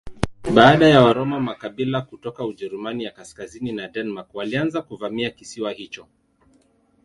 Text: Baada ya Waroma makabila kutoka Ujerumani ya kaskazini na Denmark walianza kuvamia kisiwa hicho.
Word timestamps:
Baada 0.55 0.87
ya 0.87 1.01
Waroma 1.01 1.39
makabila 1.39 2.01
kutoka 2.01 2.45
Ujerumani 2.45 3.03
ya 3.03 3.11
kaskazini 3.11 3.71
na 3.71 3.87
Denmark 3.87 4.35
walianza 4.35 4.81
kuvamia 4.81 5.29
kisiwa 5.29 5.71
hicho. 5.71 6.07